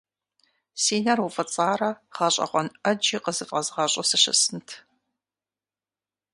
Си 0.81 0.95
нэр 1.03 1.19
уфӏыцӏарэ 1.25 1.89
гъэщӏэгъуэн 2.15 2.67
ӏэджи 2.81 3.17
къызыфӏэзгъэщӏу 3.23 4.07
сыщысынт. 4.09 4.67